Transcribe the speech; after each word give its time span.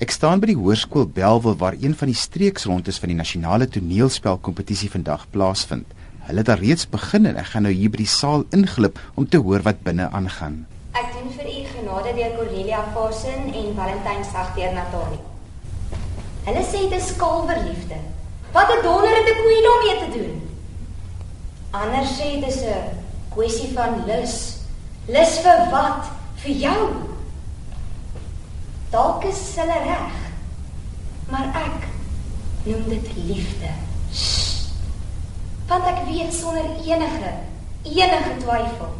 Ek 0.00 0.14
staan 0.14 0.40
by 0.40 0.48
die 0.48 0.56
hoërskool 0.56 1.10
Belwel 1.12 1.58
waar 1.60 1.74
een 1.76 1.92
van 1.92 2.08
die 2.08 2.16
streeksrondes 2.16 2.96
van 3.02 3.10
die 3.12 3.16
nasionale 3.18 3.66
toneelspelkompetisie 3.68 4.88
vandag 4.88 5.26
plaasvind. 5.34 5.90
Hulle 6.24 6.40
het 6.40 6.48
daar 6.48 6.62
reeds 6.64 6.86
begin 6.88 7.28
en 7.28 7.36
ek 7.36 7.50
gaan 7.50 7.66
nou 7.68 7.72
hier 7.76 7.92
by 7.92 8.00
die 8.00 8.08
saal 8.08 8.46
inglip 8.56 8.96
om 9.20 9.26
te 9.28 9.42
hoor 9.44 9.60
wat 9.66 9.82
binne 9.84 10.06
aangaan. 10.08 10.62
Ek 10.96 11.12
doen 11.18 11.28
vir 11.34 11.50
u 11.52 11.58
genade 11.74 12.14
deur 12.16 12.32
Cornelia 12.38 12.80
Fasen 12.94 13.52
en 13.52 13.68
Valentyn 13.76 14.24
Sag 14.30 14.56
deur 14.56 14.72
Natalie. 14.78 15.20
Hulle 16.48 16.64
sê 16.70 16.82
dit 16.86 16.96
is 16.96 17.12
kalverliefde. 17.20 18.00
Wat 18.56 18.72
'n 18.72 18.82
donder 18.88 19.12
het 19.20 19.28
'n 19.28 19.38
koei 19.42 19.60
daarmee 19.68 19.96
te 20.00 20.10
doen? 20.16 20.34
Ander 21.76 22.08
sê 22.08 22.40
dit 22.40 22.48
is 22.48 22.64
'n 22.64 22.96
kwessie 23.36 23.68
van 23.76 24.00
lus. 24.08 24.64
Lus 25.12 25.38
vir 25.44 25.60
wat? 25.70 26.08
Vir 26.40 26.56
jou. 26.56 27.09
Dalk 28.90 29.24
is 29.24 29.42
hulle 29.56 29.78
reg. 29.86 30.18
Maar 31.30 31.52
ek 31.62 31.86
noem 32.66 32.88
dit 32.90 33.12
liefde. 33.16 33.70
Want 35.70 35.86
ek 35.86 36.02
weet 36.08 36.34
sonder 36.34 36.66
enige 36.82 37.32
enige 37.86 38.32
twyfel 38.42 38.90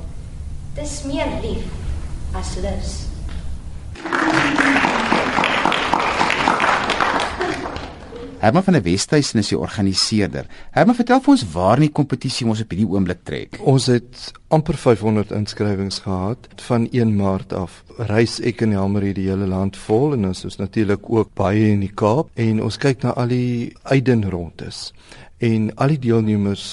dis 0.74 1.02
meer 1.04 1.28
lief 1.42 1.66
as 2.38 2.54
lus. 2.62 3.09
Herman 8.40 8.62
van 8.64 8.72
der 8.72 8.84
Westhuizen 8.84 9.38
is 9.38 9.50
die 9.52 9.58
organiseerder. 9.58 10.46
Herman, 10.72 10.96
vertel 10.96 11.18
vir 11.20 11.34
ons 11.34 11.42
waar 11.52 11.76
in 11.76 11.84
die 11.84 11.92
kompetisie 11.92 12.46
ons 12.48 12.62
op 12.64 12.70
hierdie 12.72 12.86
oomblik 12.88 13.18
trek. 13.28 13.58
Ons 13.68 13.90
het 13.92 14.30
amper 14.48 14.78
500 14.80 15.34
inskrywings 15.36 15.98
gehad 16.06 16.48
van 16.64 16.86
1 16.88 17.12
Maart 17.18 17.52
af. 17.52 17.82
Reis 18.08 18.38
ek 18.40 18.62
en 18.64 18.72
Helmer 18.72 19.04
hier 19.04 19.18
die 19.18 19.26
hele 19.28 19.44
land 19.50 19.76
vol 19.76 20.16
en 20.16 20.24
ons 20.30 20.40
is 20.48 20.56
natuurlik 20.56 21.04
ook 21.12 21.34
baie 21.36 21.66
in 21.74 21.84
die 21.84 21.92
Kaap 21.92 22.32
en 22.40 22.62
ons 22.64 22.80
kyk 22.80 23.04
na 23.04 23.12
al 23.20 23.28
die 23.28 23.74
uitdenrondes. 23.92 24.80
En 25.44 25.68
al 25.76 25.92
die 25.98 26.00
deelnemers 26.08 26.64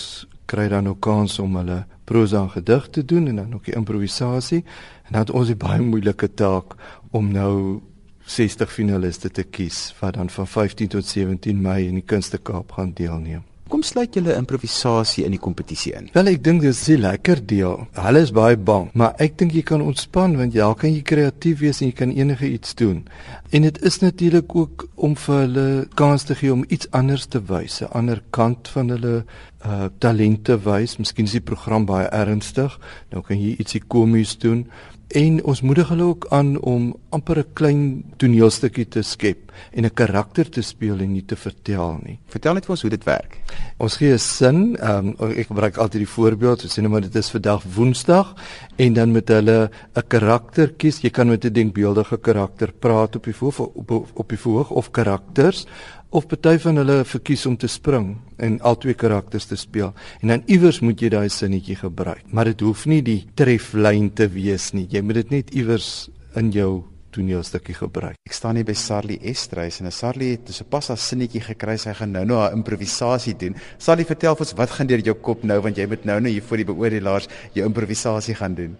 kry 0.48 0.70
dan 0.72 0.88
ook 0.88 1.04
kans 1.04 1.36
om 1.44 1.60
hulle 1.60 1.82
prosa 2.08 2.46
gedig 2.56 2.88
te 2.96 3.04
doen 3.04 3.28
en 3.28 3.44
dan 3.44 3.60
ook 3.60 3.68
die 3.68 3.76
improvisasie. 3.76 4.64
En 5.12 5.20
dan 5.20 5.28
het 5.28 5.36
ons 5.36 5.52
'n 5.52 5.60
baie 5.60 5.84
moeilike 5.84 6.32
taak 6.32 6.80
om 7.12 7.28
nou 7.32 7.82
60 8.28 8.72
finaliste 8.72 9.30
te 9.32 9.44
kies 9.44 9.94
wat 10.02 10.18
dan 10.20 10.30
van 10.30 10.48
15 10.48 10.88
tot 10.88 11.06
17 11.06 11.62
Mei 11.62 11.88
in 11.88 12.02
die 12.02 12.06
Kunste 12.06 12.38
Kaap 12.38 12.76
gaan 12.76 12.92
deelneem. 12.94 13.46
Kom 13.68 13.82
sluit 13.84 14.16
julle 14.16 14.32
improvisasie 14.40 15.26
in 15.28 15.34
die 15.36 15.42
kompetisie 15.44 15.92
in. 15.98 16.06
Wel 16.16 16.30
ek 16.32 16.44
dink 16.44 16.62
dis 16.64 16.88
'n 16.88 17.02
lekker 17.04 17.42
deel. 17.46 17.88
Hulle 18.00 18.22
is 18.22 18.32
baie 18.32 18.56
bang, 18.56 18.90
maar 18.94 19.14
ek 19.20 19.38
dink 19.38 19.52
jy 19.52 19.62
kan 19.62 19.82
ontspan 19.82 20.38
want 20.38 20.54
jy 20.54 20.74
kan 20.78 20.94
jy 20.94 21.02
kreatief 21.02 21.60
wees 21.60 21.82
en 21.82 21.88
jy 21.88 21.94
kan 21.94 22.12
enige 22.12 22.48
iets 22.48 22.76
doen. 22.76 23.04
En 23.52 23.62
dit 23.62 23.82
is 23.84 24.00
natuurlik 24.00 24.56
ook 24.56 24.88
om 24.96 25.16
vir 25.16 25.36
hulle 25.36 25.88
kans 25.96 26.24
te 26.24 26.36
gee 26.36 26.54
om 26.54 26.66
iets 26.70 26.88
anders 26.92 27.26
te 27.26 27.40
wys, 27.40 27.82
'n 27.82 27.92
ander 27.92 28.22
kant 28.32 28.68
van 28.68 28.90
hulle 28.90 29.26
uh 29.66 29.90
talente 30.00 30.58
wys. 30.64 30.98
Miskien 30.98 31.26
is 31.26 31.32
die 31.32 31.42
program 31.42 31.86
baie 31.86 32.08
ernstig, 32.08 32.80
nou 33.12 33.22
kan 33.22 33.38
jy 33.38 33.56
ietsie 33.60 33.82
komies 33.88 34.38
doen. 34.38 34.68
En 35.08 35.44
ons 35.44 35.62
moedig 35.62 35.88
hulle 35.88 36.04
ook 36.04 36.26
aan 36.36 36.58
om 36.60 36.96
amper 37.10 37.38
'n 37.40 37.54
klein 37.54 38.04
toneelstukkie 38.18 38.88
te 38.88 39.02
skep 39.02 39.52
en 39.72 39.86
'n 39.86 39.94
karakter 39.94 40.50
te 40.50 40.62
speel 40.62 41.00
en 41.00 41.12
nie 41.12 41.26
te 41.26 41.36
vertel 41.36 42.00
nie. 42.04 42.20
Vertel 42.28 42.54
net 42.54 42.66
vir 42.66 42.72
ons 42.72 42.82
hoe 42.82 42.90
dit 42.90 43.04
werk. 43.04 43.38
Ons 43.78 43.96
gee 43.96 44.14
'n 44.14 44.20
sin, 44.20 44.78
um, 44.90 45.16
ek 45.20 45.48
gebruik 45.48 45.78
altyd 45.78 46.02
die 46.02 46.14
voorbeeld, 46.16 46.62
so 46.62 46.68
sê 46.68 46.82
net 46.82 46.92
maar 46.92 47.02
dit 47.02 47.16
is 47.16 47.30
vandag 47.30 47.64
Woensdag 47.76 48.36
en 48.76 48.94
dan 48.94 49.12
met 49.12 49.28
hulle 49.28 49.70
'n 49.96 50.08
karakter 50.08 50.74
kies. 50.74 51.02
Jy 51.02 51.10
kan 51.10 51.28
met 51.28 51.46
'n 51.46 51.54
denkbeeldige 51.54 52.18
karakter 52.18 52.74
praat 52.80 53.16
op 53.16 53.24
die 53.24 53.36
voorg 53.36 53.60
op, 53.60 53.92
op, 53.92 54.08
op 54.14 54.30
die 54.30 54.40
voorg 54.40 54.70
of 54.70 54.92
karakters 54.92 55.66
of 56.10 56.28
party 56.32 56.56
van 56.64 56.80
hulle 56.80 56.98
verkies 57.08 57.46
om 57.50 57.58
te 57.60 57.68
spring 57.68 58.14
en 58.44 58.60
al 58.66 58.78
twee 58.80 58.96
karakters 58.96 59.48
te 59.50 59.58
speel 59.60 59.94
en 60.22 60.34
dan 60.34 60.44
iewers 60.48 60.80
moet 60.86 61.02
jy 61.02 61.10
daai 61.12 61.30
sinnetjie 61.30 61.76
gebruik. 61.82 62.24
Maar 62.32 62.54
dit 62.54 62.62
hoef 62.64 62.86
nie 62.88 63.02
die 63.04 63.22
treflyn 63.36 64.12
te 64.16 64.30
wees 64.32 64.72
nie. 64.74 64.88
Jy 64.92 65.02
moet 65.04 65.22
dit 65.22 65.34
net 65.38 65.52
iewers 65.56 66.10
in 66.40 66.52
jou 66.56 66.86
toneelstukkie 67.16 67.76
gebruik. 67.76 68.20
Ek 68.28 68.36
staan 68.36 68.60
hier 68.60 68.68
by 68.68 68.76
Sarlie 68.78 69.18
Estreys 69.32 69.82
en 69.82 69.90
Sarlie 69.92 70.36
het 70.36 70.52
sopas 70.56 70.92
haar 70.92 71.02
sinnetjie 71.02 71.42
gekry 71.44 71.78
sy 71.82 71.96
gaan 71.98 72.14
nou 72.16 72.24
nou 72.28 72.40
haar 72.44 72.56
improvisasie 72.56 73.36
doen. 73.40 73.58
Sarlie 73.82 74.08
vertel 74.08 74.38
vir 74.38 74.48
ons 74.48 74.56
wat 74.60 74.78
gaan 74.78 74.92
deur 74.92 75.04
jou 75.10 75.18
kop 75.30 75.44
nou? 75.48 75.60
Want 75.66 75.80
jy 75.80 75.90
moet 75.90 76.08
nou 76.08 76.20
nou 76.22 76.32
hier 76.32 76.46
voor 76.46 76.64
die 76.64 76.70
beoordelaars 76.72 77.30
jou 77.58 77.68
improvisasie 77.68 78.38
gaan 78.38 78.56
doen 78.56 78.78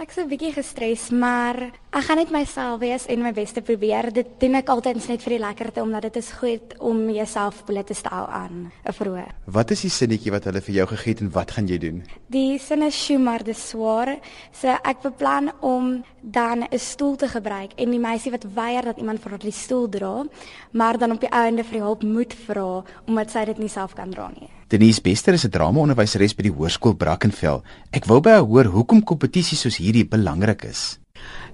Ek 0.00 0.08
is 0.08 0.16
'n 0.16 0.30
bietjie 0.32 0.54
gestres, 0.56 1.10
maar 1.12 1.56
ek 1.92 2.04
gaan 2.08 2.16
net 2.16 2.30
myself 2.32 2.80
wees 2.80 3.04
en 3.06 3.20
my 3.20 3.32
bes 3.36 3.52
te 3.52 3.60
probeer. 3.60 4.10
Dit 4.10 4.40
doen 4.40 4.54
ek 4.54 4.68
altyd 4.72 4.96
net 4.96 5.20
vir 5.22 5.36
die 5.36 5.44
lekkerte 5.44 5.82
omdat 5.82 6.02
dit 6.02 6.16
is 6.16 6.30
goed 6.40 6.72
om 6.78 7.10
jouself 7.10 7.64
bloot 7.66 7.86
te 7.86 7.94
stel 7.94 8.26
aan 8.26 8.72
'n 8.88 8.92
vroeg. 8.92 9.28
Wat 9.44 9.70
is 9.70 9.82
die 9.82 9.90
sinnetjie 9.90 10.32
wat 10.32 10.44
hulle 10.44 10.60
vir 10.60 10.74
jou 10.74 10.86
gegee 10.86 11.12
het 11.12 11.20
en 11.20 11.30
wat 11.30 11.50
gaan 11.50 11.66
jy 11.66 11.78
doen? 11.78 12.02
Die 12.28 12.58
sin 12.58 12.82
is 12.82 12.96
Schumer 12.96 13.44
de 13.44 13.52
swaar. 13.52 14.18
So 14.52 14.68
ek 14.68 15.02
beplan 15.02 15.52
om 15.60 16.02
dan 16.22 16.64
'n 16.70 16.78
stoel 16.78 17.16
te 17.16 17.28
gebruik 17.28 17.72
en 17.76 17.90
die 17.90 18.00
meisie 18.00 18.30
wat 18.30 18.46
weier 18.54 18.82
dat 18.82 18.96
iemand 18.96 19.20
vir 19.20 19.30
haar 19.30 19.38
die 19.38 19.52
stoel 19.52 19.88
dra, 19.88 20.24
maar 20.72 20.98
dan 20.98 21.12
op 21.12 21.20
die 21.20 21.30
einde 21.30 21.64
vir 21.64 21.80
hulp 21.80 22.02
moet 22.02 22.34
vra 22.34 22.84
omdat 23.06 23.30
sy 23.30 23.44
dit 23.44 23.58
nie 23.58 23.68
self 23.68 23.92
kan 23.94 24.10
dra 24.10 24.30
nie. 24.40 24.59
Denise 24.70 25.00
Bester 25.02 25.34
is 25.34 25.44
'n 25.44 25.50
drama-onderwyseres 25.50 26.36
by 26.38 26.44
die 26.46 26.54
Hoërskool 26.54 26.94
Brackenfell. 26.94 27.58
Ek 27.90 28.06
wou 28.06 28.20
by 28.20 28.30
haar 28.30 28.46
hoor 28.46 28.70
hoekom 28.70 29.02
kompetisies 29.02 29.60
soos 29.66 29.80
hierdie 29.82 30.06
belangrik 30.06 30.62
is. 30.62 31.00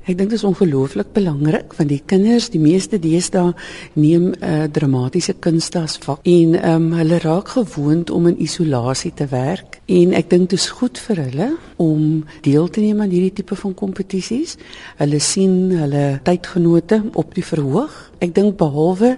Ek 0.06 0.18
dink 0.18 0.30
dit 0.30 0.38
is 0.38 0.44
ongelooflik 0.44 1.08
belangrik 1.16 1.72
want 1.74 1.88
die 1.88 2.02
kinders, 2.06 2.50
die 2.50 2.60
meeste 2.60 2.98
deesdae 2.98 3.54
neem 3.94 4.28
'n 4.28 4.36
uh, 4.38 4.64
eh, 4.64 4.68
dramatiese 4.70 5.34
kunste 5.40 5.80
as 5.80 5.96
vak 5.96 6.20
en 6.22 6.54
um, 6.70 6.92
hulle 6.92 7.18
raak 7.18 7.48
gewoond 7.48 8.10
om 8.10 8.26
in 8.26 8.38
isolasie 8.38 9.12
te 9.14 9.26
werk 9.26 9.80
en 9.88 10.12
ek 10.12 10.30
dink 10.30 10.50
dit 10.50 10.58
is 10.58 10.68
goed 10.68 10.98
vir 10.98 11.16
hulle 11.16 11.56
om 11.76 12.24
deel 12.42 12.68
te 12.68 12.80
neem 12.80 13.00
aan 13.00 13.10
hierdie 13.10 13.32
tipe 13.32 13.56
van 13.56 13.74
kompetisies. 13.74 14.56
Hulle 14.98 15.18
sien 15.20 15.70
hulle 15.70 16.20
tydgenote 16.22 17.02
op 17.14 17.34
die 17.34 17.44
verhoog. 17.44 18.12
Ek 18.20 18.34
dink 18.34 18.56
behalwe 18.56 19.16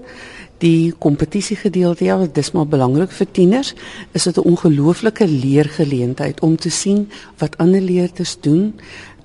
die 0.62 0.92
kompetisie 0.98 1.56
gedeelte 1.56 2.04
ja, 2.04 2.18
dit 2.18 2.38
is 2.38 2.50
maar 2.54 2.66
belangrik 2.66 3.12
vir 3.14 3.30
tieners, 3.30 3.74
is 4.12 4.24
dit 4.24 4.36
'n 4.36 4.48
ongelooflike 4.48 5.26
leergeleentheid 5.26 6.40
om 6.40 6.56
te 6.56 6.70
sien 6.70 7.08
wat 7.38 7.56
ander 7.58 7.80
leerders 7.80 8.36
doen. 8.40 8.74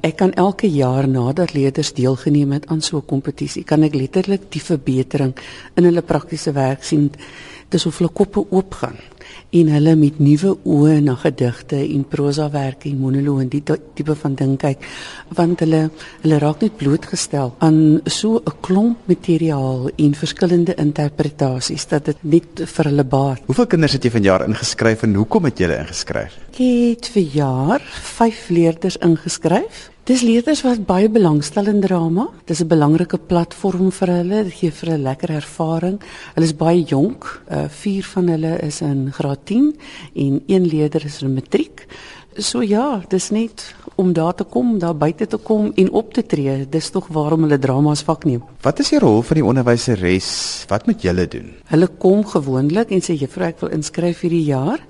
Ek 0.02 0.16
kan 0.16 0.34
elke 0.34 0.68
jaar 0.68 1.08
nadat 1.08 1.54
leerders 1.54 1.94
deelgeneem 1.94 2.52
het 2.52 2.68
aan 2.68 2.82
so 2.82 2.98
'n 2.98 3.06
kompetisie, 3.06 3.64
kan 3.64 3.84
ek 3.84 3.96
letterlik 3.96 4.52
die 4.52 4.62
verbetering 4.62 5.34
in 5.76 5.84
hulle 5.84 6.02
praktiese 6.02 6.52
werk 6.52 6.84
sien. 6.84 7.12
Dis 7.74 7.88
of 7.90 7.98
hulle 7.98 8.12
koppe 8.14 8.44
oopgaan 8.54 9.00
en 9.58 9.70
hulle 9.74 9.94
met 9.98 10.20
nuwe 10.22 10.52
oë 10.76 11.00
na 11.06 11.16
gedigte 11.18 11.80
en 11.82 12.04
prosa 12.10 12.50
werk 12.54 12.86
en 12.90 13.00
monoloë 13.02 13.46
en 13.46 13.50
die 13.50 13.62
tipe 13.66 14.16
van 14.20 14.36
ding 14.38 14.56
kyk 14.62 14.84
want 15.38 15.64
hulle 15.64 15.80
hulle 16.24 16.40
raak 16.42 16.62
net 16.66 16.76
blootgestel 16.78 17.54
aan 17.66 17.80
so 18.06 18.42
'n 18.42 18.58
klomp 18.62 19.08
materiaal 19.08 19.90
en 19.98 20.14
verskillende 20.14 20.76
interpretasies 20.78 21.88
dat 21.88 22.06
dit 22.06 22.18
net 22.22 22.62
vir 22.76 22.86
hulle 22.86 23.04
baat. 23.04 23.42
Hoeveel 23.46 23.68
kinders 23.68 23.94
het 23.94 24.04
jy 24.04 24.12
vanjaar 24.12 24.48
ingeskryf 24.48 25.04
en 25.04 25.16
hoekom 25.16 25.46
het 25.46 25.58
jy 25.58 25.66
hulle 25.66 25.82
ingeskryf? 25.82 26.38
Ek 26.54 26.58
het 26.58 27.08
vir 27.08 27.24
jaar 27.24 27.82
5 27.82 28.50
leerders 28.50 28.98
ingeskryf 28.98 29.93
Dis 30.04 30.20
leerders 30.20 30.60
wat 30.66 30.82
baie 30.84 31.08
belangstel 31.08 31.70
in 31.72 31.78
drama. 31.80 32.26
Dis 32.46 32.60
'n 32.60 32.68
belangrike 32.68 33.18
platform 33.18 33.90
vir 33.90 34.08
hulle. 34.08 34.44
Dit 34.44 34.54
gee 34.54 34.72
vir 34.72 34.90
hulle 34.90 35.04
lekker 35.04 35.30
ervaring. 35.30 36.02
Hulle 36.36 36.46
is 36.46 36.56
baie 36.56 36.84
jonk. 36.84 37.24
Uh 37.50 37.70
vier 37.70 38.04
van 38.04 38.28
hulle 38.28 38.60
is 38.62 38.82
in 38.82 39.14
graad 39.14 39.46
10 39.46 39.76
en 40.16 40.44
een 40.48 40.66
leerder 40.68 41.06
is 41.06 41.22
in 41.22 41.34
matriek. 41.34 41.88
So 42.42 42.64
ja, 42.66 43.04
dis 43.10 43.30
net 43.30 43.62
om 43.96 44.14
daar 44.14 44.34
te 44.34 44.44
kom, 44.44 44.80
daar 44.80 44.96
buite 44.98 45.28
te 45.30 45.38
kom 45.38 45.72
en 45.76 45.92
op 45.92 46.14
te 46.14 46.24
tree. 46.26 46.66
Dis 46.70 46.90
tog 46.90 47.08
waarom 47.14 47.46
hulle 47.46 47.60
drama's 47.62 48.02
vak 48.02 48.26
neem. 48.26 48.42
Wat 48.66 48.80
is 48.82 48.90
die 48.90 49.00
rol 49.00 49.22
van 49.22 49.38
die 49.38 49.46
onderwyseres? 49.46 50.30
Wat 50.72 50.88
moet 50.90 51.04
julle 51.06 51.28
doen? 51.30 51.52
Hulle 51.70 51.90
kom 52.02 52.24
gewoonlik 52.26 52.90
en 52.96 53.06
sê 53.06 53.14
juffrou 53.20 53.52
ek 53.52 53.62
wil 53.62 53.76
inskryf 53.78 54.24
hierdie 54.26 54.48
jaar 54.48 54.82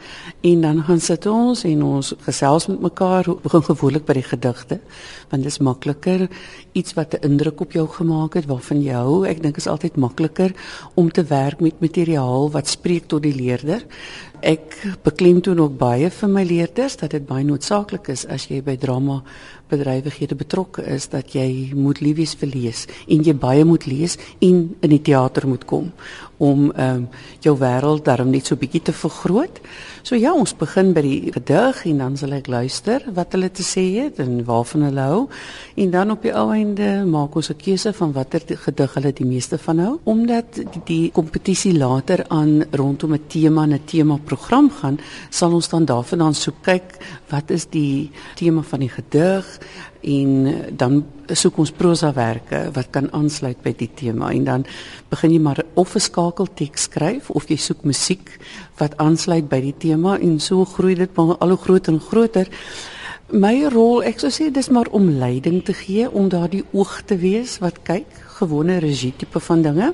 en 0.41 0.63
dan 0.63 0.79
gaan 0.87 1.03
sit 1.03 1.27
ons 1.27 1.65
en 1.67 1.83
ons 1.83 2.13
gesels 2.23 2.69
met 2.71 2.85
mekaar. 2.87 3.27
Begin 3.43 3.65
gewoonlik 3.67 4.07
by 4.07 4.17
die 4.21 4.27
gedigte 4.29 4.79
want 5.33 5.43
dit 5.43 5.51
is 5.51 5.59
makliker 5.59 6.27
iets 6.77 6.95
wat 6.95 7.15
'n 7.15 7.27
indruk 7.27 7.59
op 7.61 7.71
jou 7.71 7.87
gemaak 7.87 8.33
het 8.39 8.45
waarvan 8.45 8.81
jy 8.81 8.93
hou. 8.93 9.25
Ek 9.27 9.41
dink 9.43 9.57
is 9.57 9.67
altyd 9.67 9.97
makliker 9.97 10.53
om 10.95 11.11
te 11.11 11.23
werk 11.23 11.59
met 11.59 11.81
materiaal 11.81 12.51
wat 12.51 12.67
spreek 12.67 13.07
tot 13.07 13.23
die 13.23 13.35
leerder. 13.35 13.83
Ek 14.43 14.75
beklemtoon 15.05 15.61
ook 15.63 15.75
baie 15.79 16.09
vir 16.11 16.31
my 16.31 16.43
leerders 16.43 16.97
dat 16.99 17.13
dit 17.15 17.23
baie 17.23 17.45
noodsaaklik 17.47 18.09
is 18.11 18.25
as 18.27 18.49
jy 18.49 18.59
by 18.65 18.75
drama 18.75 19.21
bedrywighede 19.71 20.35
betrokke 20.35 20.83
is 20.85 21.07
dat 21.09 21.33
jy 21.33 21.71
moet 21.75 22.01
lief 22.01 22.17
wees 22.17 22.35
vir 22.35 22.49
lees 22.53 22.85
en 23.07 23.23
jy 23.23 23.33
baie 23.33 23.63
moet 23.65 23.85
lees 23.85 24.17
en 24.39 24.75
in 24.81 24.89
die 24.89 25.01
teater 25.01 25.47
moet 25.47 25.65
kom 25.65 25.91
om 26.43 26.71
ehm 26.71 26.95
um, 26.95 27.07
jou 27.43 27.53
wêreld 27.59 28.05
daarom 28.05 28.29
net 28.31 28.47
so 28.47 28.55
bietjie 28.55 28.81
te 28.81 28.93
vergroot. 28.93 29.59
So 30.03 30.15
ja, 30.15 30.33
ons 30.33 30.53
begin 30.57 30.93
by 30.95 31.01
die 31.03 31.31
gedig 31.31 31.83
en 31.89 31.97
dan 32.01 32.15
sal 32.19 32.33
ek 32.37 32.47
luister 32.51 33.03
wat 33.15 33.35
hulle 33.35 33.49
te 33.51 33.63
sê 33.63 33.83
het 33.99 34.19
en 34.23 34.41
waarvan 34.47 34.87
hulle 34.87 35.05
hou. 35.07 35.21
En 35.75 35.91
dan 35.91 36.11
op 36.11 36.23
die 36.23 36.33
ou 36.33 36.49
einde 36.55 36.89
maak 37.05 37.35
ons 37.35 37.49
'n 37.49 37.59
keuse 37.59 37.93
van 37.93 38.13
watter 38.13 38.41
gedig 38.47 38.93
hulle 38.93 39.13
die 39.13 39.25
meeste 39.25 39.57
van 39.57 39.79
hou, 39.79 39.99
omdat 40.03 40.59
die 40.85 41.11
kompetisie 41.11 41.73
later 41.77 42.25
aan 42.29 42.63
rondom 42.71 43.13
'n 43.13 43.27
tema 43.27 43.63
en 43.63 43.73
'n 43.73 43.85
tema 43.85 44.17
program 44.17 44.69
gaan, 44.69 44.99
sal 45.29 45.53
ons 45.53 45.69
dan 45.69 45.85
daarvandaan 45.85 46.33
soek 46.33 46.61
kyk 46.61 46.97
wat 47.29 47.49
is 47.51 47.65
die 47.65 48.11
tema 48.35 48.61
van 48.61 48.79
die 48.79 48.89
gedig 48.89 49.59
en 50.01 50.31
dan 50.75 51.03
soek 51.31 51.57
ons 51.57 51.71
prosawerke 51.71 52.65
wat 52.75 52.89
kan 52.91 53.07
aansluit 53.15 53.61
by 53.63 53.73
die 53.77 53.89
tema 53.95 54.31
en 54.33 54.43
dan 54.43 54.65
begin 55.09 55.31
jy 55.31 55.39
maar 55.39 55.63
of 55.73 55.95
'n 55.95 55.99
skakelteks 55.99 56.81
skryf 56.89 57.29
of 57.29 57.47
jy 57.49 57.57
soek 57.57 57.83
musiek 57.83 58.39
wat 58.77 58.97
aansluit 58.97 59.49
by 59.49 59.61
die 59.61 59.77
tema 59.77 60.17
en 60.19 60.39
so 60.39 60.65
groei 60.65 60.95
dit 60.95 61.15
maar 61.15 61.37
al 61.37 61.49
hoe 61.49 61.57
groter 61.57 61.93
en 61.93 61.99
groter. 61.99 62.47
My 63.31 63.65
rol, 63.65 64.03
ek 64.03 64.19
sou 64.19 64.29
sê 64.29 64.51
dis 64.51 64.69
maar 64.69 64.87
om 64.91 65.09
leiding 65.09 65.63
te 65.65 65.73
gee, 65.73 66.09
om 66.11 66.29
daardie 66.29 66.63
oog 66.71 67.01
te 67.05 67.15
wees 67.17 67.59
wat 67.63 67.79
kyk, 67.83 68.05
gewone 68.37 68.77
regie 68.77 69.13
tipe 69.17 69.39
van 69.39 69.61
dinge. 69.61 69.93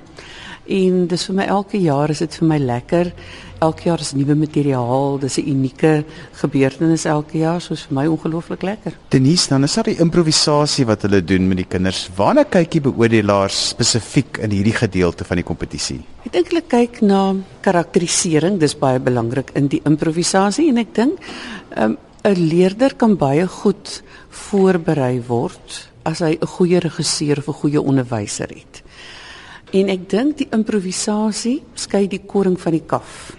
En 0.70 1.06
dis 1.10 1.24
vir 1.26 1.36
my 1.40 1.46
elke 1.50 1.80
jaar 1.82 2.12
is 2.14 2.20
dit 2.22 2.36
vir 2.40 2.46
my 2.46 2.58
lekker. 2.62 3.08
Elke 3.66 3.88
jaar 3.90 4.00
is 4.04 4.12
nuwe 4.14 4.36
materiaal, 4.38 5.18
dis 5.20 5.40
'n 5.40 5.50
unieke 5.50 6.06
gebeurtenis 6.42 7.06
elke 7.06 7.40
jaar, 7.40 7.60
soos 7.60 7.88
vir 7.88 7.96
my 7.96 8.06
ongelooflik 8.06 8.62
lekker. 8.62 8.94
Denise, 9.10 9.50
dan 9.50 9.64
is 9.64 9.74
daar 9.74 9.84
die 9.84 10.00
improvisasie 10.00 10.86
wat 10.86 11.02
hulle 11.02 11.24
doen 11.24 11.48
met 11.48 11.58
die 11.58 11.66
kinders. 11.66 12.10
Waarna 12.16 12.44
kyk 12.44 12.72
die 12.72 12.82
beoordelaars 12.82 13.70
spesifiek 13.70 14.38
in 14.38 14.52
hierdie 14.52 14.78
gedeelte 14.78 15.26
van 15.26 15.38
die 15.38 15.44
kompetisie? 15.44 16.02
Ek 16.26 16.32
dink 16.32 16.48
hulle 16.48 16.64
kyk 16.68 17.02
na 17.02 17.36
karakterisering, 17.62 18.60
dis 18.60 18.78
baie 18.78 19.00
belangrik 19.00 19.52
in 19.56 19.68
die 19.68 19.82
improvisasie 19.84 20.70
en 20.70 20.78
ek 20.78 20.94
dink 20.94 21.20
um, 21.78 21.98
'n 22.24 22.36
leerder 22.36 22.96
kan 22.96 23.18
baie 23.18 23.48
goed 23.48 24.04
voorberei 24.30 25.22
word 25.28 25.90
as 26.06 26.20
hy 26.20 26.38
'n 26.40 26.48
goeie 26.48 26.80
regisseur 26.80 27.38
of 27.40 27.48
'n 27.48 27.60
goeie 27.62 27.82
onderwyser 27.82 28.50
het. 28.50 28.84
En 29.70 29.90
ek 29.94 30.08
dink 30.10 30.40
die 30.40 30.48
improvisasie 30.56 31.60
skei 31.78 32.08
die 32.10 32.24
koring 32.26 32.56
van 32.58 32.74
die 32.74 32.86
kaf. 32.90 33.36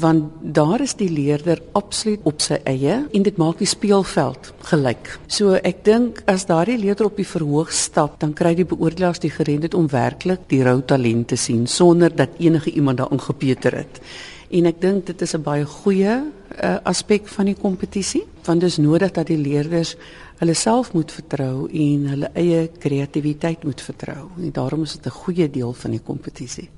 Want 0.00 0.38
daar 0.56 0.80
is 0.80 0.94
die 0.96 1.10
leerder 1.12 1.60
absoluut 1.76 2.24
op 2.24 2.40
sy 2.40 2.56
eie 2.64 2.94
en 3.04 3.26
dit 3.26 3.36
maak 3.36 3.60
die 3.60 3.68
speelveld 3.68 4.48
gelyk. 4.70 5.10
So 5.28 5.58
ek 5.60 5.82
dink 5.84 6.22
as 6.24 6.48
daardie 6.48 6.78
leerder 6.80 7.10
op 7.10 7.20
die 7.20 7.28
verhoog 7.28 7.68
stap, 7.76 8.16
dan 8.24 8.32
kry 8.32 8.54
die 8.56 8.64
beoordelaars 8.70 9.20
die 9.20 9.34
geleentheid 9.34 9.76
om 9.76 9.90
werklik 9.92 10.48
die 10.48 10.62
rou 10.64 10.78
talent 10.80 11.28
te 11.34 11.36
sien 11.36 11.66
sonder 11.68 12.16
dat 12.16 12.40
enige 12.40 12.72
iemand 12.72 13.02
daarin 13.04 13.20
gepeter 13.20 13.76
het. 13.82 14.00
En 14.48 14.72
ek 14.72 14.80
dink 14.80 15.06
dit 15.12 15.22
is 15.22 15.36
'n 15.36 15.44
baie 15.44 15.68
goeie 15.68 16.16
uh, 16.16 16.76
aspek 16.84 17.28
van 17.28 17.52
die 17.52 17.56
kompetisie, 17.60 18.24
want 18.46 18.60
dit 18.60 18.70
is 18.70 18.78
nodig 18.78 19.10
dat 19.10 19.26
die 19.26 19.38
leerders 19.38 19.96
hulle 20.40 20.54
self 20.54 20.92
moet 20.92 21.12
vertrou 21.12 21.68
en 21.68 22.06
hulle 22.10 22.30
eie 22.34 22.68
kreatiwiteit 22.68 23.64
moet 23.64 23.80
vertrou. 23.80 24.30
En 24.38 24.52
daarom 24.52 24.82
is 24.82 24.96
dit 24.96 25.06
'n 25.06 25.18
goeie 25.22 25.50
deel 25.50 25.72
van 25.72 25.90
die 25.90 26.00
kompetisie. 26.00 26.68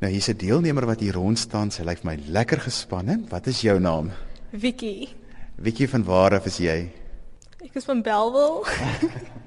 Nou 0.00 0.12
hier's 0.12 0.28
'n 0.28 0.36
deelnemer 0.36 0.86
wat 0.86 1.00
hier 1.00 1.14
rond 1.14 1.38
staan, 1.38 1.70
sy 1.70 1.82
lyk 1.82 2.04
my 2.04 2.18
lekker 2.26 2.60
gespanne. 2.60 3.20
Wat 3.28 3.46
is 3.46 3.60
jou 3.60 3.78
naam? 3.80 4.10
Vicky. 4.52 5.08
Vicky 5.56 5.86
van 5.86 6.04
waar 6.04 6.34
af 6.34 6.46
is 6.46 6.56
jy? 6.56 6.90
Ek 7.62 7.74
is 7.74 7.84
van 7.84 8.02
Belwel. 8.02 8.64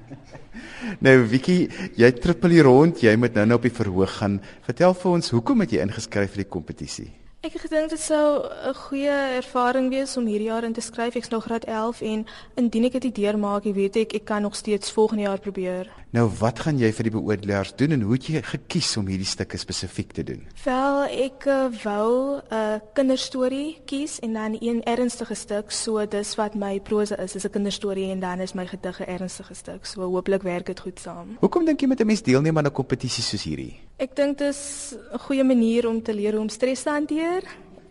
nou 1.04 1.26
Vicky, 1.26 1.68
jy 1.96 2.12
trippel 2.12 2.50
hier 2.50 2.64
rond, 2.64 3.00
jy 3.00 3.16
moet 3.16 3.34
nou 3.34 3.46
nou 3.46 3.58
op 3.58 3.62
die 3.62 3.70
verhoog 3.70 4.16
gaan. 4.16 4.40
Vertel 4.62 4.94
vir 4.94 5.12
ons, 5.12 5.30
hoekom 5.30 5.60
het 5.60 5.70
jy 5.70 5.82
ingeskryf 5.84 6.30
vir 6.30 6.44
die 6.44 6.50
kompetisie? 6.50 7.25
Ek 7.46 7.52
het 7.54 7.62
gedink 7.62 7.92
dit 7.92 8.00
sou 8.02 8.42
'n 8.42 8.74
goeie 8.74 9.18
ervaring 9.38 9.88
wees 9.88 10.16
om 10.16 10.26
hierdie 10.26 10.48
jaar 10.50 10.64
in 10.64 10.72
te 10.72 10.80
skryf. 10.80 11.14
Ek's 11.14 11.28
nog 11.28 11.44
graad 11.44 11.64
11 11.64 12.00
en 12.00 12.26
indien 12.54 12.84
ek 12.84 13.00
dit 13.00 13.14
deurmaak, 13.14 13.64
jy 13.64 13.72
weet 13.72 13.96
ek 13.96 14.14
ek 14.14 14.24
kan 14.24 14.42
nog 14.42 14.56
steeds 14.56 14.90
volgende 14.90 15.22
jaar 15.22 15.38
probeer. 15.38 15.86
Nou, 16.16 16.30
wat 16.40 16.62
gaan 16.64 16.78
jy 16.80 16.88
vir 16.96 17.10
die 17.10 17.12
beoordelaars 17.12 17.74
doen 17.76 17.92
en 17.92 18.04
hoe 18.06 18.14
het 18.14 18.26
jy 18.30 18.40
gekies 18.40 18.94
om 18.96 19.08
hierdie 19.10 19.28
stukke 19.28 19.58
spesifiek 19.60 20.14
te 20.16 20.22
doen? 20.24 20.46
Wel, 20.62 21.00
ek 21.26 21.44
uh, 21.44 21.66
wou 21.82 22.40
'n 22.40 22.54
uh, 22.56 22.78
kinderstorie 22.96 23.76
kies 23.84 24.14
en 24.24 24.32
dan 24.32 24.56
een 24.60 24.80
ernstige 24.88 25.34
stuk, 25.34 25.70
so 25.70 26.06
dis 26.06 26.34
wat 26.40 26.54
my 26.54 26.80
prosa 26.80 27.18
is, 27.20 27.34
is 27.36 27.44
'n 27.44 27.50
kinderstorie 27.50 28.08
en 28.10 28.20
dan 28.20 28.40
is 28.40 28.54
my 28.54 28.64
gedig 28.66 29.00
'n 29.00 29.10
ernstige 29.12 29.54
stuk. 29.54 29.84
So 29.84 30.08
hooplik 30.08 30.42
werk 30.42 30.66
dit 30.66 30.80
goed 30.80 31.00
saam. 31.00 31.36
Hoekom 31.40 31.64
dink 31.64 31.80
jy 31.80 31.86
met 31.86 32.00
'n 32.00 32.06
mens 32.06 32.22
deelneem 32.22 32.58
aan 32.58 32.66
'n 32.66 32.72
kompetisie 32.72 33.22
soos 33.22 33.44
hierdie? 33.44 33.76
Ek 33.98 34.16
dink 34.16 34.38
dit 34.38 34.48
is 34.48 34.96
'n 35.12 35.18
goeie 35.18 35.44
manier 35.44 35.86
om 35.88 36.02
te 36.02 36.14
leer 36.14 36.32
hoe 36.32 36.40
om 36.40 36.48
stres 36.48 36.82
te 36.82 36.90
hanteer 36.90 37.42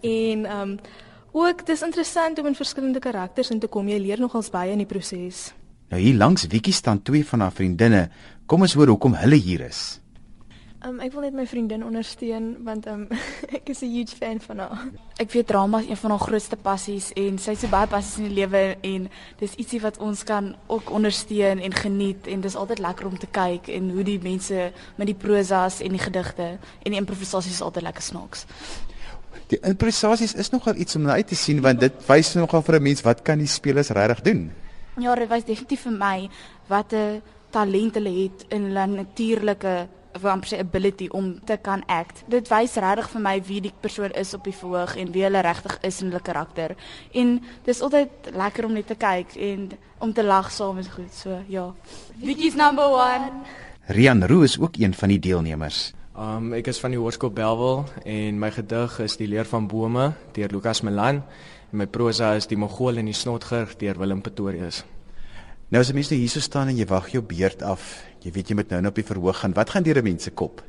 en 0.01 0.51
um, 0.51 0.79
ook 1.31 1.65
dis 1.65 1.81
interessant 1.81 2.39
om 2.39 2.45
in 2.45 2.55
verskillende 2.55 2.99
karakters 2.99 3.51
in 3.51 3.59
te 3.59 3.67
kom. 3.67 3.87
Jy 3.87 3.99
leer 3.99 4.19
nogals 4.19 4.49
baie 4.49 4.71
in 4.71 4.77
die 4.77 4.87
proses. 4.87 5.53
Nou 5.89 6.01
hier 6.01 6.15
langs 6.17 6.47
Wiekie 6.47 6.73
staan 6.73 7.01
twee 7.01 7.25
van 7.25 7.39
haar 7.39 7.53
vriendinne. 7.53 8.09
Kom 8.45 8.61
ons 8.61 8.73
hoor 8.73 8.87
hoekom 8.87 9.13
hulle 9.13 9.37
hier 9.37 9.61
is. 9.67 9.99
Um, 10.85 10.99
ek 11.01 11.15
wil 11.15 11.23
net 11.25 11.33
my 11.33 11.47
vriendin 11.49 11.81
ondersteun 11.81 12.51
want 12.65 12.85
um, 12.85 13.07
ek 13.57 13.71
is 13.73 13.81
'n 13.81 13.89
huge 13.89 14.13
fan 14.13 14.37
van 14.43 14.59
haar. 14.61 14.81
Ek 15.17 15.31
weet 15.33 15.47
drama 15.49 15.79
is 15.81 15.89
een 15.89 15.97
van 15.97 16.13
haar 16.13 16.19
grootste 16.19 16.57
passies 16.61 17.07
en 17.17 17.39
sy 17.41 17.55
het 17.55 17.63
so 17.63 17.71
baie 17.71 17.89
passies 17.89 18.19
in 18.21 18.27
die 18.29 18.35
lewe 18.41 18.77
en 18.81 19.07
dis 19.39 19.55
ietsie 19.57 19.79
wat 19.81 19.97
ons 19.97 20.21
kan 20.23 20.53
ook 20.67 20.91
ondersteun 20.91 21.59
en 21.59 21.73
geniet 21.73 22.27
en 22.27 22.41
dis 22.41 22.55
altyd 22.55 22.79
lekker 22.79 23.07
om 23.07 23.17
te 23.17 23.29
kyk 23.31 23.67
en 23.67 23.89
hoe 23.89 24.03
die 24.03 24.19
mense 24.21 24.71
met 24.97 25.07
die 25.09 25.17
prosas 25.17 25.79
en 25.81 25.97
die 25.97 26.03
gedigte 26.03 26.59
en 26.83 26.91
die 26.91 27.01
improvisasies 27.01 27.61
altyd 27.61 27.89
lekker 27.89 28.03
snaaks. 28.03 28.45
Die 29.49 29.61
improvisasies 29.61 30.35
is 30.35 30.49
nogal 30.53 30.75
iets 30.75 30.95
om 30.95 31.01
na 31.01 31.17
uit 31.17 31.27
te 31.27 31.35
sien 31.35 31.61
want 31.65 31.79
dit 31.79 32.05
wys 32.05 32.35
nogal 32.35 32.61
vir 32.61 32.77
'n 32.77 32.83
mens 32.83 33.01
wat 33.01 33.25
kan 33.25 33.37
die 33.41 33.49
spelers 33.49 33.89
regtig 33.89 34.21
doen. 34.21 34.51
Ja, 34.97 35.15
dit 35.15 35.29
wys 35.29 35.43
definitief 35.43 35.81
vir 35.87 35.91
my 35.91 36.29
wat 36.67 36.93
'n 36.93 37.21
talent 37.51 37.95
hulle 37.95 38.13
het 38.23 38.45
in 38.49 38.63
hulle 38.63 38.85
natuurlike 38.87 39.87
of 40.15 40.23
amper 40.23 40.47
sy 40.47 40.59
ability 40.59 41.07
om 41.11 41.33
te 41.43 41.57
kan 41.61 41.83
act. 41.91 42.23
Dit 42.31 42.47
wys 42.47 42.75
regtig 42.75 43.09
vir 43.09 43.21
my 43.21 43.35
wie 43.47 43.61
die 43.61 43.73
persoon 43.81 44.11
is 44.11 44.33
op 44.33 44.43
die 44.43 44.55
verhoog 44.55 44.95
en 44.95 45.11
wie 45.11 45.23
hulle 45.23 45.41
regtig 45.41 45.77
is 45.81 46.01
in 46.01 46.07
hulle 46.07 46.21
karakter. 46.21 46.75
En 47.11 47.41
dis 47.65 47.81
altyd 47.81 48.31
lekker 48.31 48.65
om 48.65 48.73
net 48.73 48.87
te 48.87 48.95
kyk 48.95 49.35
en 49.35 49.71
om 49.99 50.13
te 50.13 50.23
lag 50.23 50.51
saam 50.51 50.77
is 50.77 50.87
goed. 50.87 51.13
So 51.13 51.41
ja. 51.47 51.73
Vicky's 52.21 52.55
number 52.55 52.85
1. 52.85 53.43
Rian 53.87 54.23
Roo 54.25 54.41
is 54.41 54.59
ook 54.59 54.77
een 54.77 54.93
van 54.93 55.09
die 55.09 55.19
deelnemers. 55.19 55.93
Um 56.15 56.53
ek 56.55 56.69
is 56.71 56.77
van 56.79 56.93
die 56.93 56.99
Hoërskool 56.99 57.33
Belwel 57.35 57.81
en 58.07 58.37
my 58.39 58.47
gedig 58.55 58.93
is 59.03 59.17
Die 59.19 59.25
leer 59.27 59.47
van 59.49 59.65
bome 59.67 60.13
deur 60.31 60.53
Lukas 60.53 60.79
Melan 60.87 61.17
en 61.19 61.81
my 61.81 61.89
prosa 61.91 62.29
is 62.39 62.47
Die 62.47 62.55
Mogol 62.55 63.01
en 63.01 63.09
die 63.09 63.15
snotger 63.15 63.73
deur 63.81 63.99
Willem 63.99 64.21
Pretorius. 64.23 64.85
Nou 65.67 65.81
as 65.83 65.91
jy 65.91 65.97
mens 65.97 66.13
nou 66.13 66.19
hierso 66.21 66.39
staan 66.39 66.71
en 66.71 66.79
jy 66.79 66.87
wag 66.87 67.09
jou 67.11 67.19
beurt 67.19 67.65
af, 67.67 67.83
jy 68.23 68.31
weet 68.31 68.47
jy 68.47 68.55
moet 68.55 68.71
nou 68.71 68.79
nou 68.85 68.93
op 68.93 69.01
die 69.01 69.07
verhoog 69.09 69.41
gaan. 69.41 69.57
Wat 69.59 69.75
gaan 69.75 69.83
deur 69.83 69.99
'n 69.99 70.07
mens 70.07 70.23
se 70.23 70.31
kop? 70.31 70.63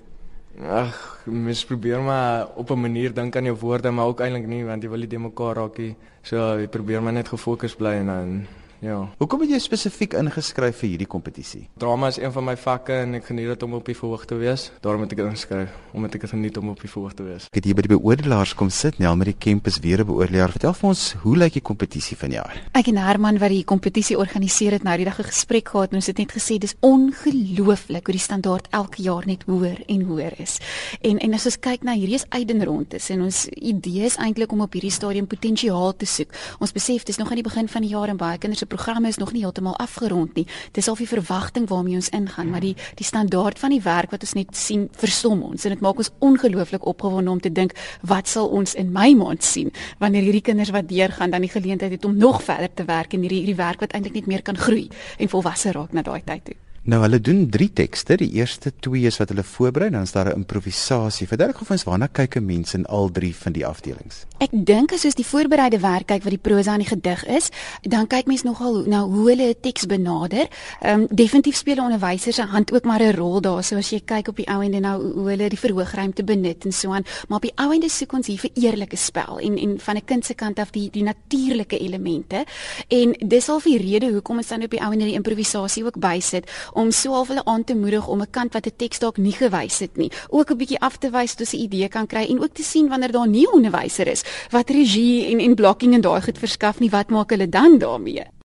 Ag, 0.59 1.23
mens 1.27 1.65
probeer 1.65 2.03
maar 2.03 2.49
op 2.57 2.71
'n 2.71 2.81
manier 2.81 3.15
dink 3.15 3.37
aan 3.37 3.45
jou 3.45 3.57
woorde, 3.57 3.91
maar 3.91 4.07
ook 4.07 4.21
eintlik 4.21 4.49
nie 4.49 4.65
want 4.65 4.83
jy 4.83 4.89
wil 4.89 4.99
nie 4.99 5.07
de 5.09 5.19
mekaar 5.19 5.55
raak 5.55 5.79
nie. 5.79 5.97
So 6.23 6.59
jy 6.59 6.67
probeer 6.67 7.03
maar 7.03 7.13
net 7.13 7.29
gefokus 7.29 7.77
bly 7.77 7.95
en 8.03 8.07
dan 8.07 8.47
Ja. 8.85 8.99
Hoekom 9.19 9.41
het 9.41 9.55
jy 9.55 9.59
spesifiek 9.63 10.15
ingeskryf 10.19 10.83
vir 10.83 10.91
hierdie 10.91 11.09
kompetisie? 11.09 11.63
Drama 11.81 12.11
is 12.13 12.19
een 12.21 12.33
van 12.33 12.45
my 12.45 12.57
vakke 12.61 12.93
en 13.07 13.17
ek 13.19 13.31
geniet 13.31 13.49
dit 13.55 13.63
om 13.65 13.77
op 13.79 13.87
die 13.89 13.97
verhoog 13.97 14.27
te 14.29 14.37
wees. 14.37 14.69
Daarom 14.85 15.07
het 15.07 15.15
ek 15.17 15.23
ingeskryf 15.25 15.73
omdat 15.97 16.19
ek 16.19 16.27
dit 16.27 16.33
geniet 16.35 16.59
om 16.61 16.69
op 16.75 16.81
die 16.83 16.91
verhoog 16.91 17.15
te 17.17 17.25
wees. 17.25 17.47
Ek 17.49 17.61
het 17.61 17.69
hier 17.71 17.77
by 17.79 17.87
die 17.87 17.95
beoordelaars 17.95 18.53
kom 18.59 18.69
sit, 18.69 18.99
Nel 19.01 19.17
met 19.17 19.31
die 19.31 19.37
kampus 19.39 19.79
weer 19.81 20.03
'n 20.05 20.07
beoordelaar. 20.07 20.53
Vertel 20.53 20.75
vir 20.75 20.89
ons, 20.89 21.15
hoe 21.23 21.37
lyk 21.37 21.53
die 21.53 21.63
kompetisie 21.63 22.17
vanjaar? 22.17 22.53
Ek 22.75 22.89
en 22.89 22.97
Herman 22.97 23.39
wat 23.39 23.49
die 23.49 23.65
kompetisie 23.65 24.19
organiseer 24.19 24.73
het, 24.73 24.83
nou 24.83 24.97
die 24.97 25.05
dag 25.05 25.19
'n 25.21 25.25
gesprek 25.25 25.69
gehad 25.69 25.91
en 25.91 25.97
ons 25.97 26.07
het 26.07 26.19
net 26.19 26.33
gesê 26.33 26.59
dis 26.59 26.75
ongelooflik 26.81 28.07
hoe 28.07 28.15
die 28.15 28.21
standaard 28.21 28.69
elke 28.71 29.03
jaar 29.03 29.27
net 29.27 29.45
hoër 29.47 29.83
en 29.89 30.03
hoër 30.03 30.41
is. 30.41 30.59
En 31.01 31.19
en 31.19 31.35
as 31.35 31.47
ons 31.47 31.59
kyk 31.59 31.83
na 31.83 31.95
hierdie 31.95 32.15
is 32.15 32.29
uitdenrondes 32.29 33.11
en 33.11 33.23
ons 33.23 33.49
idee 33.49 34.05
is 34.05 34.17
eintlik 34.17 34.53
om 34.53 34.61
op 34.61 34.73
hierdie 34.73 34.91
stadium 34.91 35.27
potensiaal 35.27 35.97
te 35.97 36.07
soek. 36.07 36.29
Ons 36.61 36.73
besef 36.73 37.05
dis 37.05 37.17
nog 37.17 37.29
aan 37.29 37.41
die 37.41 37.49
begin 37.51 37.69
van 37.69 37.83
die 37.83 37.91
jaar 37.91 38.09
en 38.09 38.17
baie 38.17 38.39
kinders 38.39 38.66
se 38.67 38.75
programme 38.75 39.09
is 39.09 39.17
nog 39.17 39.33
nie 39.33 39.43
heeltemal 39.43 39.77
afgerond 39.77 40.35
nie. 40.35 40.47
Dis 40.73 40.89
al 40.89 40.99
die 40.99 41.09
verwagting 41.09 41.69
waarmee 41.69 41.95
ons 41.95 42.09
ingaan, 42.09 42.51
maar 42.51 42.61
die 42.65 42.75
die 42.99 43.07
standaard 43.07 43.59
van 43.59 43.71
die 43.71 43.83
werk 43.83 44.11
wat 44.11 44.27
ons 44.27 44.35
net 44.35 44.57
sien 44.57 44.89
verstom 44.99 45.43
ons 45.43 45.65
en 45.65 45.75
dit 45.75 45.85
maak 45.85 46.03
ons 46.03 46.11
ongelooflik 46.19 46.87
opgewonde 46.87 47.31
om 47.31 47.41
te 47.41 47.53
dink 47.53 47.75
wat 48.03 48.29
sal 48.29 48.49
ons 48.49 48.75
in 48.75 48.93
my 48.93 49.13
maand 49.15 49.45
sien 49.45 49.73
wanneer 50.03 50.27
hierdie 50.27 50.45
kinders 50.51 50.75
wat 50.75 50.89
deurgaan 50.89 51.31
dan 51.31 51.45
die 51.47 51.53
geleentheid 51.53 51.97
het 51.99 52.05
om 52.05 52.17
nog 52.17 52.43
verder 52.43 52.73
te 52.75 52.85
werk 52.85 53.15
en 53.15 53.27
hierdie 53.27 53.43
hierdie 53.45 53.59
werk 53.59 53.81
wat 53.85 53.93
eintlik 53.93 54.21
net 54.21 54.31
meer 54.31 54.43
kan 54.43 54.57
groei 54.59 54.89
en 55.19 55.29
volwasse 55.29 55.73
raak 55.73 55.93
na 55.93 56.03
daai 56.03 56.23
tyd 56.25 56.45
toe. 56.51 56.66
Nou 56.87 57.01
hulle 57.03 57.19
doen 57.19 57.49
3 57.51 57.67
tekste. 57.75 58.15
Die 58.21 58.29
eerste 58.39 58.71
2 58.79 59.09
is 59.09 59.17
wat 59.19 59.33
hulle 59.33 59.43
voorberei, 59.43 59.89
dan 59.91 60.05
is 60.07 60.13
daar 60.13 60.29
'n 60.31 60.37
improvisasie. 60.37 61.27
Verduidelik 61.27 61.59
gou 61.59 61.67
vir 61.67 61.77
ons 61.77 61.85
waarna 61.85 62.07
kyk 62.07 62.37
'n 62.37 62.47
mens 62.47 62.75
in 62.75 62.87
al 62.87 63.11
3 63.11 63.35
van 63.37 63.53
die 63.53 63.67
afdelings. 63.67 64.25
Ek 64.39 64.51
dink 64.53 64.93
as 64.93 65.03
jy 65.03 65.11
die 65.11 65.27
voorbereide 65.27 65.81
werk 65.81 66.07
kyk 66.07 66.23
wat 66.23 66.31
die 66.31 66.51
prosa 66.51 66.71
aan 66.73 66.79
die 66.79 66.89
gedig 66.89 67.25
is, 67.27 67.51
dan 67.83 68.07
kyk 68.07 68.27
mens 68.27 68.43
nogal 68.43 68.85
na 68.87 69.03
hoe 69.03 69.29
hulle 69.31 69.49
'n 69.49 69.61
teks 69.61 69.87
benader. 69.87 70.47
Ehm 70.81 71.01
um, 71.01 71.07
definitief 71.11 71.57
speel 71.57 71.75
'n 71.77 71.81
onderwyser 71.81 72.33
se 72.33 72.43
hand 72.43 72.73
ook 72.73 72.85
maar 72.85 73.03
'n 73.03 73.17
rol 73.17 73.41
daar. 73.41 73.65
So 73.65 73.77
as 73.77 73.91
jy 73.91 74.01
kyk 74.05 74.29
op 74.29 74.37
die 74.37 74.47
ou 74.47 74.63
ende 74.63 74.81
nou 74.81 75.13
hoe 75.13 75.29
hulle 75.29 75.49
die 75.49 75.59
verhoogruimte 75.59 76.25
benut 76.25 76.65
en 76.65 76.73
so 76.73 76.93
aan, 76.93 77.05
maar 77.29 77.37
op 77.37 77.43
die 77.43 77.57
ou 77.57 77.73
ende 77.73 77.89
soek 77.89 78.13
ons 78.13 78.27
hier 78.27 78.39
vir 78.39 78.51
eerlike 78.55 78.97
spel 78.97 79.39
en 79.39 79.59
en 79.59 79.81
van 79.81 79.97
'n 79.97 80.05
kind 80.05 80.25
se 80.25 80.35
kant 80.35 80.59
af 80.59 80.71
die 80.71 80.91
die 80.91 81.03
natuurlike 81.03 81.79
elemente. 81.79 82.45
En 82.89 83.13
dis 83.29 83.49
al 83.49 83.61
die 83.61 83.79
rede 83.79 84.13
hoekom 84.13 84.37
ons 84.37 84.49
dan 84.49 84.63
op 84.63 84.71
die 84.71 84.81
ou 84.81 84.93
ende 84.93 85.05
die 85.05 85.15
improvisasie 85.15 85.85
ook 85.85 85.99
bysit 85.99 86.51
om 86.77 86.93
so 86.93 87.13
half 87.17 87.29
hulle 87.33 87.45
aan 87.45 87.65
te 87.65 87.75
moedig 87.75 88.09
om 88.09 88.21
'n 88.21 88.31
kant 88.31 88.53
wat 88.53 88.67
'n 88.67 88.77
teks 88.77 88.99
dalk 88.99 89.17
nie 89.17 89.33
gewys 89.33 89.79
het 89.79 89.97
nie, 89.97 90.11
ook 90.29 90.51
'n 90.51 90.57
bietjie 90.57 90.81
af 90.81 90.97
te 90.99 91.11
wys 91.11 91.35
tot 91.35 91.53
'n 91.53 91.63
idee 91.67 91.89
kan 91.89 92.07
kry 92.07 92.25
en 92.29 92.43
ook 92.43 92.55
te 92.55 92.63
sien 92.63 92.89
wanneer 92.89 93.13
daar 93.13 93.29
nie 93.29 93.47
'n 93.47 93.55
onderwyser 93.55 94.07
is 94.07 94.25
wat 94.51 94.71
regie 94.71 95.27
en 95.27 95.41
en 95.41 95.55
blocking 95.55 95.95
en 95.95 96.01
daai 96.01 96.23
goed 96.23 96.39
verskaf 96.39 96.79
nie, 96.79 96.91
wat 96.91 97.11
maak 97.11 97.31
hulle 97.31 97.49
dan 97.49 97.79
daarmee? 97.79 98.36